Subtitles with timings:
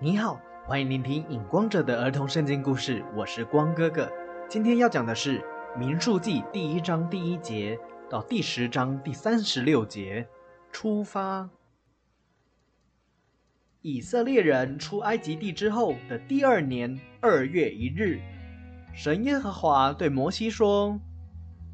[0.00, 4.08] 你好，欢迎聆听影光者的儿童圣经故事，我是光哥哥。
[4.48, 5.40] 今天要讲的是
[5.76, 7.76] 《民数记》第一章第一节
[8.08, 10.24] 到第十章第三十六节。
[10.70, 11.50] 出发。
[13.82, 18.20] 以色列人出埃及地之后的第二年二月一日，
[18.94, 20.96] 神耶和华对摩西说：“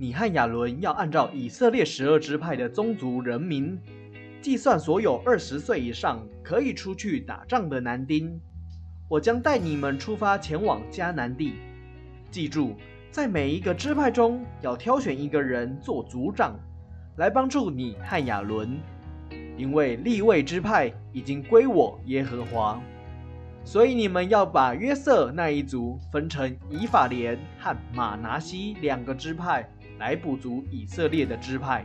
[0.00, 3.78] 你和亚伦要按照以色列十二支派的宗族人民。”
[4.44, 8.38] 计算所有二十岁以上可以出去打仗的男丁，
[9.08, 11.54] 我将带你们出发前往迦南地。
[12.30, 12.76] 记住，
[13.10, 16.60] 在每一个支派中要挑选一个人做族长，
[17.16, 18.76] 来帮助你和亚伦，
[19.56, 22.78] 因为立位支派已经归我耶和华，
[23.64, 29.66] 所以你们要把约瑟那一族分成以法莲和马拿西两个支派，
[29.98, 31.82] 来补足以色列的支派。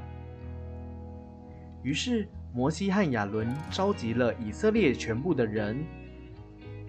[1.84, 2.28] 于是。
[2.52, 5.86] 摩西和亚伦召集了以色列全部的人，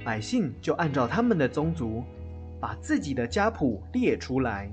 [0.02, 2.02] 百姓就按照他们的宗族，
[2.58, 4.70] 把自己的家谱列出来，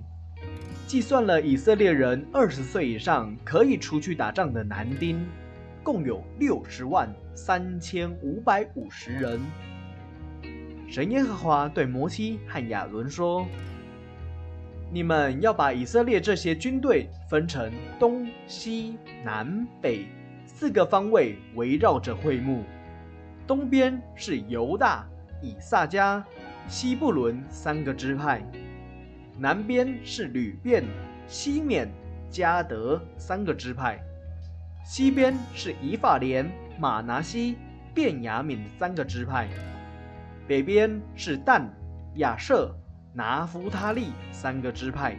[0.88, 5.28] 计算了以色列人二十岁以上可以出去打仗的男丁，
[5.84, 9.42] 共有六十万三千五百五十人。
[10.90, 13.46] 神耶和华对摩西和亚伦说
[14.90, 20.08] ：“你们要把以色列这些军队分成东西南北。”
[20.60, 22.64] 四个方位围绕着会幕，
[23.46, 25.08] 东边是犹大、
[25.40, 26.26] 以撒加、
[26.68, 28.42] 西布伦三个支派，
[29.38, 30.84] 南边是吕便、
[31.28, 31.88] 西缅、
[32.32, 34.00] 加德三个支派，
[34.84, 37.56] 西边是以法莲、马拿西、
[37.94, 39.48] 便雅敏三个支派，
[40.48, 41.72] 北边是但、
[42.16, 42.76] 亚舍、
[43.14, 45.16] 拿弗他利三个支派。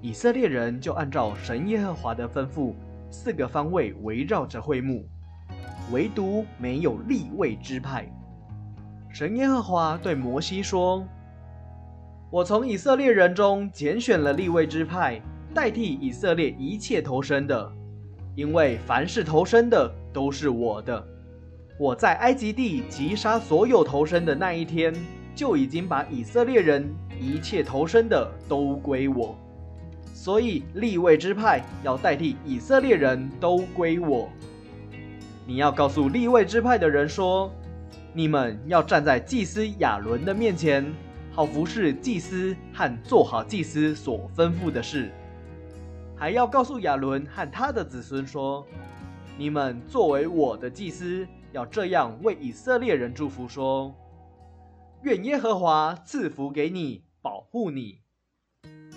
[0.00, 2.72] 以色列人就按照神耶和华的吩咐。
[3.14, 5.06] 四个方位围绕着会幕，
[5.92, 8.04] 唯独没有立位支派。
[9.08, 11.06] 神耶和华对摩西说
[12.28, 15.22] ：“我从以色列人中拣选了立位支派，
[15.54, 17.72] 代替以色列一切投生的，
[18.34, 21.06] 因为凡是投生的都是我的。
[21.78, 24.92] 我在埃及地击杀所有投生的那一天，
[25.36, 29.38] 就已经把以色列人一切投生的都归我。”
[30.14, 34.30] 所以立位之派要代替以色列人都归我。
[35.44, 37.52] 你要告诉立位之派的人说：
[38.12, 40.86] 你们要站在祭司亚伦的面前，
[41.32, 45.10] 好服侍祭司和做好祭司所吩咐的事。
[46.16, 48.64] 还要告诉亚伦和他的子孙说：
[49.36, 53.92] 你们作为我的祭司，要这样为以色列人祝福说：
[55.02, 58.03] 愿耶和华赐福给你，保护你。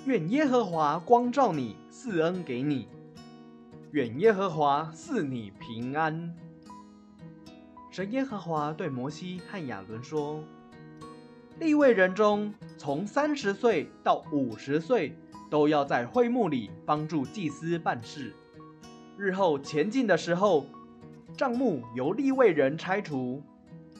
[0.07, 2.87] 愿耶和华光照你，赐恩给你；
[3.91, 6.33] 愿耶和华赐你平安。
[7.91, 10.41] 神耶和华对摩西和亚伦说
[11.59, 15.13] ：“立位人中，从三十岁到五十岁，
[15.49, 18.33] 都要在会幕里帮助祭司办事。
[19.17, 20.67] 日后前进的时候，
[21.35, 23.41] 帐幕由立位人拆除；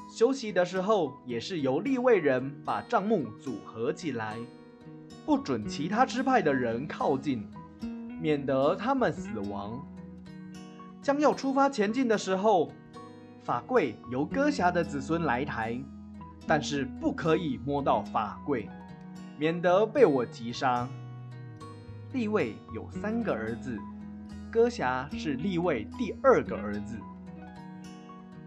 [0.10, 4.38] 休息的时候，也是由立位人把帐幕组合起来。”
[5.28, 7.46] 不准其他支派的人靠近，
[8.22, 9.86] 免得他们死亡。
[11.02, 12.72] 将要出发前进的时候，
[13.44, 15.78] 法柜由歌侠的子孙来抬，
[16.48, 18.70] 但是不可以摸到法柜，
[19.38, 20.88] 免得被我击杀。
[22.14, 23.78] 立位有三个儿子，
[24.50, 26.98] 歌侠是立位第二个儿子。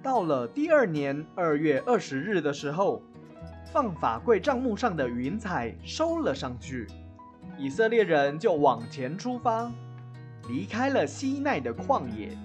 [0.02, 3.02] 到了第二年二月二十日的时候。
[3.72, 6.88] 放法柜帐幕上的云彩收了上去，
[7.56, 9.70] 以色列人就往前出发，
[10.48, 12.36] 离开了西奈的旷野。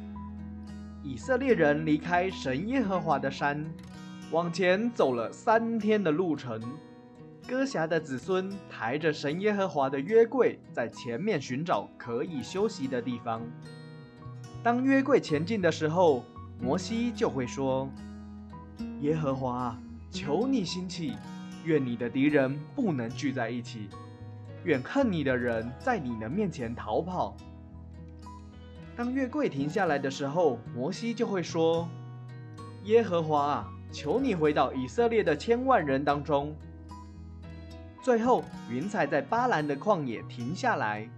[1.03, 3.65] 以色列人离开神耶和华的山，
[4.29, 6.61] 往前走了三天的路程。
[7.47, 13.41] 哥侠的子孙抬着神耶和华的约柜，在前面寻找可以休息的地方。
[14.61, 16.23] 当约柜前进的时候，
[16.61, 17.89] 摩西就会说
[19.01, 19.75] ：“耶和华。”
[20.15, 21.17] 求你兴起，
[21.65, 23.89] 愿你的敌人不能聚在一起，
[24.63, 27.35] 愿恨你的人在你的面前逃跑。
[28.95, 31.85] 当月桂停下来的时候，摩西就会说
[32.85, 36.55] ：“耶和华啊，求你回到以色列的千万人当中。”
[38.01, 41.09] 最后，云彩在巴兰的旷野停下来，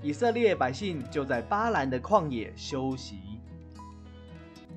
[0.00, 3.18] 以色列百姓就在巴兰的旷野休息。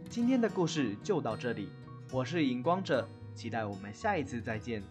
[0.09, 1.69] 今天的故事就到这里，
[2.11, 3.07] 我是荧光者。
[3.35, 4.81] 期待我们下一次再见。